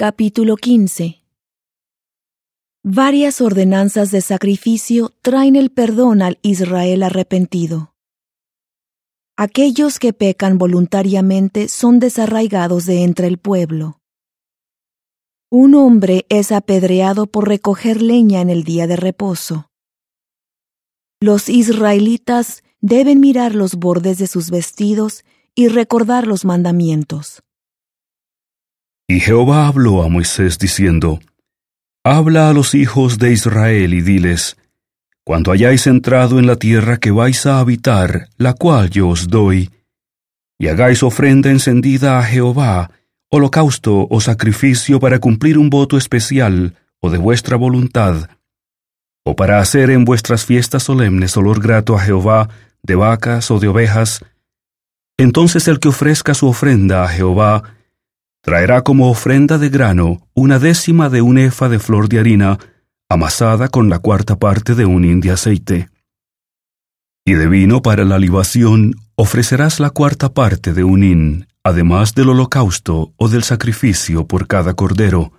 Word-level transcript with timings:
Capítulo 0.00 0.54
15 0.54 1.24
Varias 2.84 3.40
ordenanzas 3.40 4.12
de 4.12 4.20
sacrificio 4.20 5.12
traen 5.22 5.56
el 5.56 5.70
perdón 5.70 6.22
al 6.22 6.38
Israel 6.42 7.02
arrepentido. 7.02 7.96
Aquellos 9.36 9.98
que 9.98 10.12
pecan 10.12 10.56
voluntariamente 10.56 11.66
son 11.66 11.98
desarraigados 11.98 12.86
de 12.86 13.02
entre 13.02 13.26
el 13.26 13.38
pueblo. 13.38 14.00
Un 15.50 15.74
hombre 15.74 16.26
es 16.28 16.52
apedreado 16.52 17.26
por 17.26 17.48
recoger 17.48 18.00
leña 18.00 18.40
en 18.40 18.50
el 18.50 18.62
día 18.62 18.86
de 18.86 18.94
reposo. 18.94 19.68
Los 21.20 21.48
israelitas 21.48 22.62
deben 22.80 23.18
mirar 23.18 23.56
los 23.56 23.74
bordes 23.74 24.18
de 24.18 24.28
sus 24.28 24.52
vestidos 24.52 25.24
y 25.56 25.66
recordar 25.66 26.28
los 26.28 26.44
mandamientos. 26.44 27.42
Y 29.08 29.20
Jehová 29.20 29.66
habló 29.66 30.02
a 30.02 30.08
Moisés 30.08 30.58
diciendo, 30.58 31.18
Habla 32.04 32.50
a 32.50 32.52
los 32.52 32.74
hijos 32.74 33.18
de 33.18 33.32
Israel 33.32 33.94
y 33.94 34.02
diles, 34.02 34.58
Cuando 35.24 35.50
hayáis 35.50 35.86
entrado 35.86 36.38
en 36.38 36.46
la 36.46 36.56
tierra 36.56 36.98
que 36.98 37.10
vais 37.10 37.46
a 37.46 37.58
habitar, 37.58 38.28
la 38.36 38.52
cual 38.52 38.90
yo 38.90 39.08
os 39.08 39.28
doy, 39.28 39.70
y 40.58 40.68
hagáis 40.68 41.02
ofrenda 41.02 41.50
encendida 41.50 42.18
a 42.18 42.22
Jehová, 42.22 42.90
holocausto 43.30 44.06
o 44.10 44.20
sacrificio 44.20 45.00
para 45.00 45.18
cumplir 45.20 45.56
un 45.56 45.70
voto 45.70 45.96
especial 45.96 46.74
o 47.00 47.10
de 47.10 47.16
vuestra 47.16 47.56
voluntad, 47.56 48.28
o 49.24 49.36
para 49.36 49.58
hacer 49.60 49.90
en 49.90 50.04
vuestras 50.04 50.44
fiestas 50.44 50.82
solemnes 50.82 51.34
olor 51.36 51.62
grato 51.62 51.96
a 51.96 52.00
Jehová 52.00 52.50
de 52.82 52.94
vacas 52.94 53.50
o 53.50 53.58
de 53.58 53.68
ovejas, 53.68 54.22
entonces 55.18 55.66
el 55.66 55.80
que 55.80 55.88
ofrezca 55.88 56.34
su 56.34 56.46
ofrenda 56.46 57.04
a 57.04 57.08
Jehová, 57.08 57.77
Traerá 58.48 58.80
como 58.80 59.10
ofrenda 59.10 59.58
de 59.58 59.68
grano 59.68 60.26
una 60.32 60.58
décima 60.58 61.10
de 61.10 61.20
un 61.20 61.36
efa 61.36 61.68
de 61.68 61.78
flor 61.78 62.08
de 62.08 62.18
harina, 62.18 62.58
amasada 63.06 63.68
con 63.68 63.90
la 63.90 63.98
cuarta 63.98 64.38
parte 64.38 64.74
de 64.74 64.86
un 64.86 65.04
hin 65.04 65.20
de 65.20 65.32
aceite. 65.32 65.90
Y 67.26 67.34
de 67.34 67.46
vino 67.46 67.82
para 67.82 68.06
la 68.06 68.18
libación 68.18 68.94
ofrecerás 69.16 69.80
la 69.80 69.90
cuarta 69.90 70.32
parte 70.32 70.72
de 70.72 70.82
un 70.82 71.04
hin, 71.04 71.46
además 71.62 72.14
del 72.14 72.30
holocausto 72.30 73.12
o 73.18 73.28
del 73.28 73.42
sacrificio 73.42 74.26
por 74.26 74.46
cada 74.46 74.72
cordero. 74.72 75.32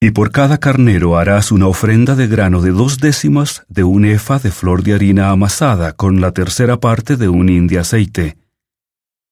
Y 0.00 0.10
por 0.10 0.32
cada 0.32 0.58
carnero 0.58 1.16
harás 1.16 1.52
una 1.52 1.68
ofrenda 1.68 2.16
de 2.16 2.26
grano 2.26 2.60
de 2.60 2.72
dos 2.72 2.98
décimas 2.98 3.64
de 3.68 3.84
un 3.84 4.04
efa 4.04 4.40
de 4.40 4.50
flor 4.50 4.82
de 4.82 4.94
harina 4.94 5.30
amasada 5.30 5.92
con 5.92 6.20
la 6.20 6.32
tercera 6.32 6.80
parte 6.80 7.16
de 7.16 7.28
un 7.28 7.48
hin 7.48 7.68
de 7.68 7.78
aceite. 7.78 8.36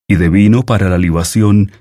Y 0.07 0.15
de 0.15 0.29
vino 0.29 0.63
para 0.63 0.89
la 0.89 0.98
libación 0.98 1.73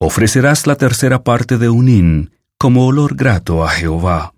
ofrecerás 0.00 0.66
la 0.66 0.76
tercera 0.76 1.22
parte 1.22 1.58
de 1.58 1.68
un 1.68 1.88
hin 1.88 2.30
como 2.58 2.86
olor 2.86 3.14
grato 3.14 3.64
a 3.64 3.68
Jehová. 3.68 4.32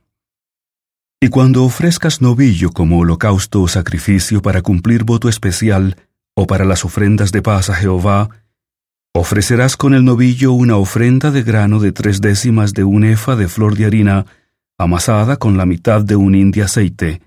Y 1.21 1.29
cuando 1.29 1.63
ofrezcas 1.63 2.21
novillo 2.21 2.71
como 2.71 2.99
holocausto 2.99 3.63
o 3.63 3.69
sacrificio 3.69 4.43
para 4.43 4.61
cumplir 4.61 5.05
voto 5.05 5.29
especial, 5.29 5.97
o 6.35 6.49
para 6.49 6.65
las 6.65 6.85
ofrendas 6.85 7.31
de 7.31 7.43
paz 7.43 7.71
a 7.71 7.75
Jehová, 7.75 8.29
ofrecerás 9.15 9.77
con 9.77 9.95
el 9.95 10.05
novillo 10.05 10.53
una 10.53 10.77
ofrenda 10.77 11.31
de 11.31 11.45
grano 11.45 11.79
de 11.79 11.93
tres 11.93 12.21
décimas 12.21 12.73
de 12.73 12.83
un 12.83 13.05
efa 13.05 13.37
de 13.37 13.47
flor 13.47 13.77
de 13.77 13.87
harina, 13.87 14.27
amasada 14.79 15.37
con 15.37 15.57
la 15.57 15.65
mitad 15.65 16.03
de 16.03 16.17
un 16.17 16.35
hin 16.35 16.51
de 16.51 16.63
aceite, 16.63 17.23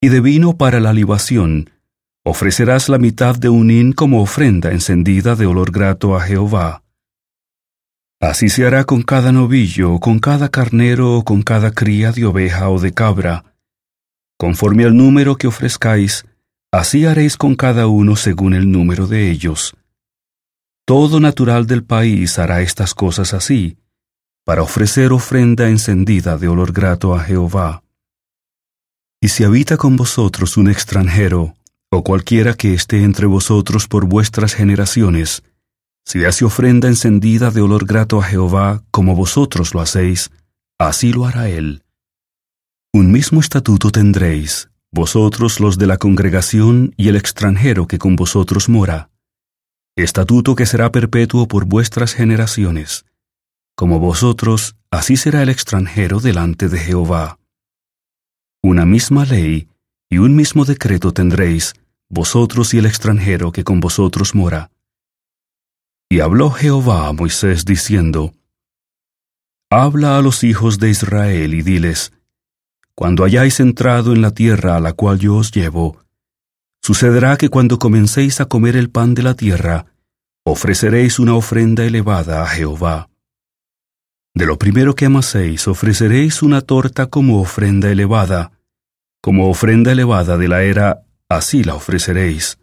y 0.00 0.08
de 0.08 0.20
vino 0.20 0.56
para 0.56 0.78
la 0.78 0.92
libación, 0.92 1.70
ofrecerás 2.24 2.88
la 2.88 2.98
mitad 2.98 3.34
de 3.34 3.48
un 3.48 3.72
hin 3.72 3.92
como 3.92 4.22
ofrenda 4.22 4.70
encendida 4.70 5.34
de 5.34 5.46
olor 5.46 5.72
grato 5.72 6.16
a 6.16 6.20
Jehová. 6.20 6.84
Así 8.20 8.50
se 8.50 8.66
hará 8.66 8.84
con 8.84 9.02
cada 9.02 9.32
novillo, 9.32 9.98
con 9.98 10.18
cada 10.18 10.50
carnero 10.50 11.16
o 11.16 11.24
con 11.24 11.40
cada 11.40 11.70
cría 11.70 12.12
de 12.12 12.26
oveja 12.26 12.68
o 12.68 12.78
de 12.78 12.92
cabra. 12.92 13.56
Conforme 14.38 14.84
al 14.84 14.94
número 14.94 15.36
que 15.36 15.46
ofrezcáis, 15.46 16.26
así 16.70 17.06
haréis 17.06 17.38
con 17.38 17.56
cada 17.56 17.86
uno 17.86 18.16
según 18.16 18.52
el 18.52 18.70
número 18.70 19.06
de 19.06 19.30
ellos. 19.30 19.74
Todo 20.84 21.18
natural 21.18 21.66
del 21.66 21.82
país 21.82 22.38
hará 22.38 22.60
estas 22.60 22.94
cosas 22.94 23.32
así, 23.32 23.78
para 24.44 24.62
ofrecer 24.62 25.12
ofrenda 25.12 25.70
encendida 25.70 26.36
de 26.36 26.48
olor 26.48 26.72
grato 26.72 27.14
a 27.14 27.20
Jehová. 27.20 27.82
Y 29.22 29.28
si 29.28 29.44
habita 29.44 29.78
con 29.78 29.96
vosotros 29.96 30.58
un 30.58 30.68
extranjero, 30.68 31.54
o 31.90 32.04
cualquiera 32.04 32.52
que 32.52 32.74
esté 32.74 33.02
entre 33.02 33.26
vosotros 33.26 33.88
por 33.88 34.04
vuestras 34.06 34.54
generaciones, 34.54 35.42
si 36.10 36.24
hace 36.24 36.44
ofrenda 36.44 36.88
encendida 36.88 37.52
de 37.52 37.60
olor 37.60 37.86
grato 37.86 38.18
a 38.18 38.24
Jehová, 38.24 38.82
como 38.90 39.14
vosotros 39.14 39.74
lo 39.74 39.80
hacéis, 39.80 40.32
así 40.76 41.12
lo 41.12 41.24
hará 41.24 41.48
él. 41.48 41.84
Un 42.92 43.12
mismo 43.12 43.38
estatuto 43.38 43.92
tendréis, 43.92 44.70
vosotros 44.90 45.60
los 45.60 45.78
de 45.78 45.86
la 45.86 45.98
congregación 45.98 46.94
y 46.96 47.10
el 47.10 47.14
extranjero 47.14 47.86
que 47.86 47.98
con 47.98 48.16
vosotros 48.16 48.68
mora. 48.68 49.10
Estatuto 49.96 50.56
que 50.56 50.66
será 50.66 50.90
perpetuo 50.90 51.46
por 51.46 51.64
vuestras 51.64 52.12
generaciones. 52.12 53.04
Como 53.76 54.00
vosotros, 54.00 54.74
así 54.90 55.16
será 55.16 55.44
el 55.44 55.48
extranjero 55.48 56.18
delante 56.18 56.68
de 56.68 56.80
Jehová. 56.80 57.38
Una 58.64 58.84
misma 58.84 59.24
ley 59.26 59.68
y 60.10 60.18
un 60.18 60.34
mismo 60.34 60.64
decreto 60.64 61.12
tendréis, 61.12 61.74
vosotros 62.08 62.74
y 62.74 62.78
el 62.78 62.86
extranjero 62.86 63.52
que 63.52 63.62
con 63.62 63.78
vosotros 63.78 64.34
mora 64.34 64.72
y 66.12 66.18
habló 66.18 66.50
Jehová 66.50 67.06
a 67.06 67.12
Moisés 67.12 67.64
diciendo, 67.64 68.34
Habla 69.70 70.18
a 70.18 70.22
los 70.22 70.42
hijos 70.42 70.80
de 70.80 70.90
Israel 70.90 71.54
y 71.54 71.62
diles, 71.62 72.12
Cuando 72.96 73.24
hayáis 73.24 73.60
entrado 73.60 74.12
en 74.12 74.20
la 74.20 74.32
tierra 74.32 74.76
a 74.76 74.80
la 74.80 74.92
cual 74.92 75.20
yo 75.20 75.36
os 75.36 75.52
llevo, 75.52 75.98
sucederá 76.82 77.36
que 77.36 77.48
cuando 77.48 77.78
comencéis 77.78 78.40
a 78.40 78.46
comer 78.46 78.76
el 78.76 78.90
pan 78.90 79.14
de 79.14 79.22
la 79.22 79.34
tierra, 79.34 79.86
ofreceréis 80.44 81.20
una 81.20 81.34
ofrenda 81.34 81.84
elevada 81.84 82.42
a 82.42 82.46
Jehová. 82.48 83.08
De 84.34 84.46
lo 84.46 84.58
primero 84.58 84.96
que 84.96 85.06
amaséis 85.06 85.68
ofreceréis 85.68 86.42
una 86.42 86.60
torta 86.60 87.06
como 87.06 87.40
ofrenda 87.40 87.88
elevada, 87.88 88.50
como 89.20 89.48
ofrenda 89.48 89.92
elevada 89.92 90.36
de 90.36 90.48
la 90.48 90.64
era, 90.64 91.02
así 91.28 91.62
la 91.62 91.76
ofreceréis. 91.76 92.58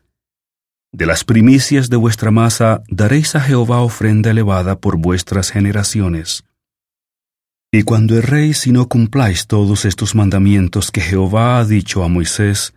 De 0.97 1.05
las 1.05 1.23
primicias 1.23 1.91
de 1.91 1.95
vuestra 1.95 2.31
masa 2.31 2.81
daréis 2.89 3.35
a 3.35 3.39
Jehová 3.39 3.81
ofrenda 3.81 4.31
elevada 4.31 4.79
por 4.79 4.97
vuestras 4.97 5.51
generaciones. 5.51 6.43
Y 7.71 7.83
cuando 7.83 8.17
erréis 8.17 8.65
y 8.65 8.71
no 8.71 8.87
cumpláis 8.87 9.45
todos 9.45 9.85
estos 9.85 10.15
mandamientos 10.15 10.89
que 10.89 11.01
Jehová 11.01 11.59
ha 11.59 11.65
dicho 11.65 12.03
a 12.03 12.07
Moisés, 12.07 12.73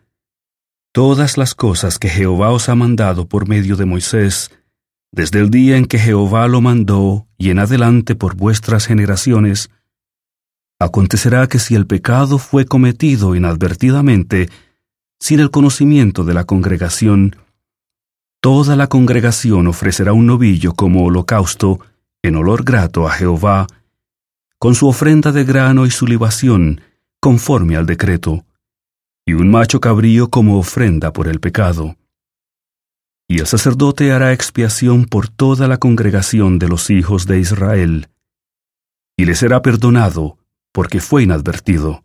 todas 0.92 1.38
las 1.38 1.54
cosas 1.54 1.98
que 1.98 2.10
Jehová 2.10 2.50
os 2.50 2.68
ha 2.68 2.74
mandado 2.74 3.26
por 3.26 3.48
medio 3.48 3.74
de 3.76 3.86
Moisés, 3.86 4.50
desde 5.10 5.40
el 5.40 5.48
día 5.48 5.78
en 5.78 5.86
que 5.86 5.98
Jehová 5.98 6.46
lo 6.46 6.60
mandó 6.60 7.26
y 7.38 7.48
en 7.48 7.58
adelante 7.58 8.16
por 8.16 8.36
vuestras 8.36 8.86
generaciones, 8.86 9.70
acontecerá 10.78 11.46
que 11.46 11.58
si 11.58 11.74
el 11.74 11.86
pecado 11.86 12.36
fue 12.36 12.66
cometido 12.66 13.34
inadvertidamente, 13.34 14.50
sin 15.18 15.40
el 15.40 15.50
conocimiento 15.50 16.24
de 16.24 16.34
la 16.34 16.44
congregación, 16.44 17.34
Toda 18.40 18.74
la 18.74 18.86
congregación 18.86 19.66
ofrecerá 19.66 20.14
un 20.14 20.26
novillo 20.26 20.72
como 20.72 21.04
holocausto 21.04 21.78
en 22.22 22.36
olor 22.36 22.64
grato 22.64 23.06
a 23.06 23.10
Jehová, 23.10 23.66
con 24.58 24.74
su 24.74 24.88
ofrenda 24.88 25.30
de 25.30 25.44
grano 25.44 25.84
y 25.84 25.90
su 25.90 26.06
libación, 26.06 26.80
conforme 27.20 27.76
al 27.76 27.84
decreto, 27.84 28.46
y 29.26 29.34
un 29.34 29.50
macho 29.50 29.78
cabrío 29.80 30.30
como 30.30 30.58
ofrenda 30.58 31.12
por 31.12 31.28
el 31.28 31.38
pecado. 31.38 31.96
Y 33.28 33.40
el 33.40 33.46
sacerdote 33.46 34.10
hará 34.10 34.32
expiación 34.32 35.04
por 35.04 35.28
toda 35.28 35.68
la 35.68 35.76
congregación 35.76 36.58
de 36.58 36.68
los 36.68 36.88
hijos 36.88 37.26
de 37.26 37.40
Israel, 37.40 38.08
y 39.18 39.26
le 39.26 39.34
será 39.34 39.60
perdonado, 39.60 40.38
porque 40.72 41.00
fue 41.00 41.24
inadvertido. 41.24 42.04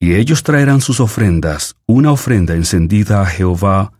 Y 0.00 0.14
ellos 0.14 0.42
traerán 0.42 0.80
sus 0.80 0.98
ofrendas, 0.98 1.76
una 1.86 2.10
ofrenda 2.10 2.56
encendida 2.56 3.22
a 3.22 3.26
Jehová, 3.26 3.92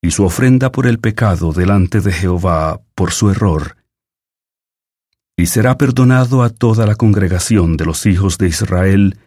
y 0.00 0.10
su 0.10 0.24
ofrenda 0.24 0.70
por 0.70 0.86
el 0.86 0.98
pecado 0.98 1.52
delante 1.52 2.00
de 2.00 2.12
Jehová 2.12 2.80
por 2.94 3.10
su 3.12 3.30
error. 3.30 3.76
Y 5.36 5.46
será 5.46 5.78
perdonado 5.78 6.42
a 6.42 6.50
toda 6.50 6.86
la 6.86 6.96
congregación 6.96 7.76
de 7.76 7.84
los 7.84 8.06
hijos 8.06 8.38
de 8.38 8.48
Israel 8.48 9.18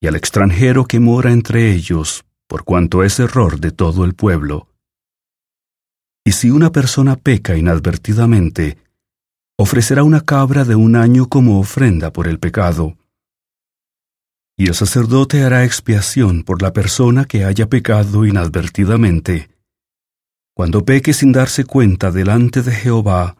y 0.00 0.06
al 0.06 0.16
extranjero 0.16 0.84
que 0.84 1.00
mora 1.00 1.32
entre 1.32 1.72
ellos, 1.72 2.24
por 2.46 2.64
cuanto 2.64 3.02
es 3.02 3.18
error 3.18 3.60
de 3.60 3.72
todo 3.72 4.04
el 4.04 4.14
pueblo. 4.14 4.68
Y 6.24 6.32
si 6.32 6.50
una 6.50 6.72
persona 6.72 7.16
peca 7.16 7.56
inadvertidamente, 7.56 8.78
ofrecerá 9.56 10.02
una 10.02 10.20
cabra 10.20 10.64
de 10.64 10.74
un 10.74 10.96
año 10.96 11.28
como 11.28 11.58
ofrenda 11.58 12.12
por 12.12 12.26
el 12.26 12.38
pecado. 12.38 12.96
Y 14.58 14.68
el 14.68 14.74
sacerdote 14.74 15.44
hará 15.44 15.64
expiación 15.64 16.42
por 16.42 16.62
la 16.62 16.72
persona 16.72 17.26
que 17.26 17.44
haya 17.44 17.68
pecado 17.68 18.26
inadvertidamente 18.26 19.55
cuando 20.56 20.86
peque 20.86 21.12
sin 21.12 21.32
darse 21.32 21.64
cuenta 21.66 22.10
delante 22.10 22.62
de 22.62 22.72
Jehová, 22.72 23.36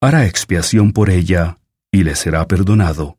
hará 0.00 0.26
expiación 0.26 0.92
por 0.92 1.10
ella, 1.10 1.58
y 1.90 2.04
le 2.04 2.14
será 2.14 2.46
perdonado. 2.46 3.18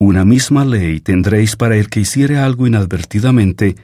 Una 0.00 0.24
misma 0.24 0.64
ley 0.64 1.00
tendréis 1.00 1.54
para 1.54 1.76
el 1.76 1.90
que 1.90 2.00
hiciere 2.00 2.38
algo 2.38 2.66
inadvertidamente, 2.66 3.76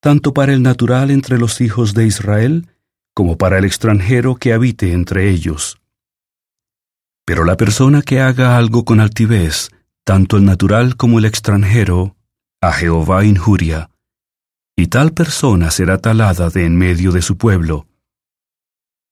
tanto 0.00 0.34
para 0.34 0.54
el 0.54 0.60
natural 0.60 1.12
entre 1.12 1.38
los 1.38 1.60
hijos 1.60 1.94
de 1.94 2.08
Israel, 2.08 2.66
como 3.14 3.38
para 3.38 3.58
el 3.58 3.64
extranjero 3.64 4.34
que 4.34 4.52
habite 4.52 4.92
entre 4.92 5.30
ellos. 5.30 5.80
Pero 7.24 7.44
la 7.44 7.56
persona 7.56 8.02
que 8.02 8.20
haga 8.20 8.56
algo 8.56 8.84
con 8.84 8.98
altivez, 8.98 9.70
tanto 10.02 10.36
el 10.36 10.44
natural 10.44 10.96
como 10.96 11.20
el 11.20 11.26
extranjero, 11.26 12.16
a 12.60 12.72
Jehová 12.72 13.24
injuria, 13.24 13.90
y 14.78 14.86
tal 14.86 15.12
persona 15.12 15.72
será 15.72 15.98
talada 15.98 16.50
de 16.50 16.64
en 16.64 16.76
medio 16.76 17.10
de 17.10 17.20
su 17.20 17.36
pueblo. 17.36 17.88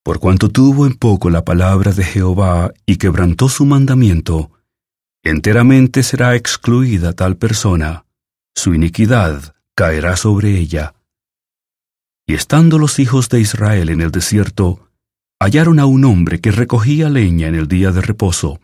Por 0.05 0.21
cuanto 0.21 0.49
tuvo 0.49 0.87
en 0.87 0.95
poco 0.95 1.29
la 1.29 1.45
palabra 1.45 1.91
de 1.91 2.05
Jehová 2.05 2.73
y 2.87 2.99
quebrantó 2.99 3.49
su 3.49 3.67
mandamiento, 3.67 4.53
enteramente 5.25 6.05
será 6.05 6.37
excluida 6.37 7.15
tal 7.15 7.37
persona, 7.37 8.07
su 8.55 8.75
iniquidad 8.75 9.57
caerá 9.75 10.17
sobre 10.17 10.57
ella. 10.57 10.95
Y 12.29 12.35
estando 12.35 12.79
los 12.79 13.01
hijos 13.01 13.29
de 13.29 13.41
Israel 13.41 13.89
en 13.89 14.03
el 14.03 14.13
desierto, 14.13 14.89
hallaron 15.41 15.81
a 15.81 15.87
un 15.87 16.05
hombre 16.05 16.41
que 16.41 16.53
recogía 16.53 17.09
leña 17.09 17.49
en 17.49 17.57
el 17.57 17.67
día 17.67 17.91
de 17.91 18.03
reposo. 18.03 18.61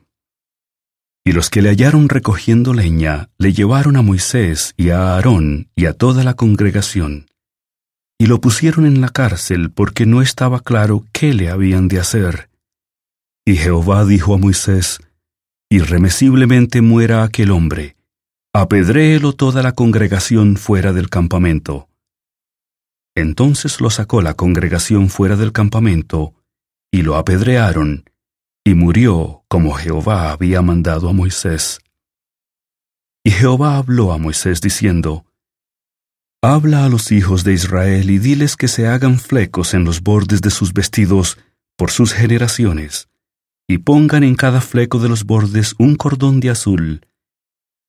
Y 1.24 1.32
los 1.32 1.50
que 1.50 1.62
le 1.62 1.69
hallaron 1.69 2.08
recogiendo 2.08 2.74
leña 2.74 3.30
le 3.38 3.52
llevaron 3.52 3.96
a 3.96 4.02
Moisés 4.02 4.74
y 4.76 4.90
a 4.90 5.14
Aarón 5.14 5.69
y 5.76 5.86
a 5.86 5.92
toda 5.92 6.24
la 6.24 6.34
congregación, 6.34 7.26
y 8.19 8.26
lo 8.26 8.40
pusieron 8.40 8.86
en 8.86 9.00
la 9.00 9.08
cárcel 9.08 9.70
porque 9.70 10.06
no 10.06 10.22
estaba 10.22 10.60
claro 10.60 11.04
qué 11.12 11.34
le 11.34 11.50
habían 11.50 11.88
de 11.88 12.00
hacer. 12.00 12.50
Y 13.44 13.56
Jehová 13.56 14.04
dijo 14.04 14.34
a 14.34 14.38
Moisés, 14.38 15.00
Irremesiblemente 15.70 16.82
muera 16.82 17.24
aquel 17.24 17.50
hombre, 17.50 17.96
apedréelo 18.52 19.32
toda 19.32 19.62
la 19.62 19.72
congregación 19.72 20.56
fuera 20.56 20.92
del 20.92 21.08
campamento. 21.08 21.88
Entonces 23.14 23.80
lo 23.80 23.90
sacó 23.90 24.22
la 24.22 24.34
congregación 24.34 25.08
fuera 25.08 25.34
del 25.36 25.52
campamento, 25.52 26.34
y 26.92 27.02
lo 27.02 27.16
apedrearon, 27.16 28.04
y 28.64 28.75
murió 28.75 29.44
como 29.49 29.73
Jehová 29.73 30.31
había 30.31 30.62
mandado 30.62 31.09
a 31.09 31.12
Moisés. 31.12 31.81
Y 33.25 33.31
Jehová 33.31 33.76
habló 33.76 34.12
a 34.12 34.19
Moisés 34.19 34.61
diciendo, 34.61 35.25
Habla 36.43 36.85
a 36.85 36.88
los 36.88 37.12
hijos 37.12 37.44
de 37.44 37.53
Israel 37.53 38.11
y 38.11 38.19
diles 38.19 38.56
que 38.56 38.67
se 38.67 38.88
hagan 38.88 39.19
flecos 39.19 39.75
en 39.75 39.85
los 39.85 40.03
bordes 40.03 40.41
de 40.41 40.50
sus 40.50 40.73
vestidos 40.73 41.38
por 41.76 41.91
sus 41.91 42.12
generaciones, 42.12 43.09
y 43.69 43.79
pongan 43.79 44.25
en 44.25 44.35
cada 44.35 44.61
fleco 44.61 44.99
de 44.99 45.08
los 45.08 45.25
bordes 45.25 45.75
un 45.79 45.94
cordón 45.94 46.41
de 46.41 46.50
azul, 46.50 47.06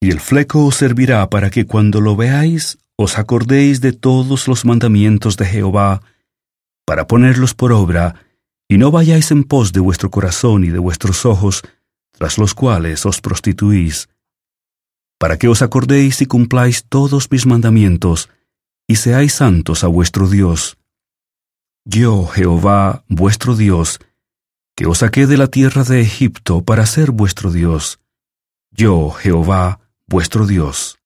y 0.00 0.10
el 0.10 0.20
fleco 0.20 0.64
os 0.64 0.76
servirá 0.76 1.28
para 1.30 1.50
que 1.50 1.66
cuando 1.66 2.00
lo 2.00 2.14
veáis 2.14 2.78
os 2.96 3.18
acordéis 3.18 3.80
de 3.80 3.92
todos 3.92 4.46
los 4.46 4.64
mandamientos 4.64 5.36
de 5.36 5.46
Jehová, 5.46 6.02
para 6.86 7.08
ponerlos 7.08 7.54
por 7.54 7.72
obra, 7.72 8.14
y 8.68 8.78
no 8.78 8.90
vayáis 8.90 9.30
en 9.30 9.44
pos 9.44 9.72
de 9.72 9.80
vuestro 9.80 10.10
corazón 10.10 10.64
y 10.64 10.70
de 10.70 10.78
vuestros 10.78 11.24
ojos, 11.26 11.62
tras 12.12 12.38
los 12.38 12.54
cuales 12.54 13.04
os 13.06 13.20
prostituís, 13.20 14.08
para 15.18 15.38
que 15.38 15.48
os 15.48 15.62
acordéis 15.62 16.20
y 16.22 16.26
cumpláis 16.26 16.84
todos 16.88 17.30
mis 17.30 17.46
mandamientos, 17.46 18.30
y 18.86 18.96
seáis 18.96 19.34
santos 19.34 19.84
a 19.84 19.88
vuestro 19.88 20.28
Dios. 20.28 20.76
Yo, 21.84 22.26
Jehová, 22.26 23.04
vuestro 23.08 23.56
Dios, 23.56 24.00
que 24.76 24.86
os 24.86 24.98
saqué 24.98 25.26
de 25.26 25.36
la 25.36 25.48
tierra 25.48 25.84
de 25.84 26.00
Egipto 26.00 26.62
para 26.62 26.86
ser 26.86 27.10
vuestro 27.10 27.50
Dios. 27.50 28.00
Yo, 28.70 29.10
Jehová, 29.10 29.80
vuestro 30.06 30.46
Dios. 30.46 30.98